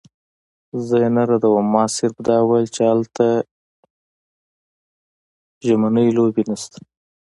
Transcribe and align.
زه 0.85 0.95
یې 1.03 1.09
نه 1.15 1.23
ردوم، 1.29 1.65
ما 1.73 1.83
صرف 1.97 2.15
دا 2.27 2.37
ویل 2.49 2.67
چې 2.75 2.81
هلته 2.91 3.25
ژمنۍ 5.65 6.09
لوبې 6.17 6.43
نشته. 6.49 6.77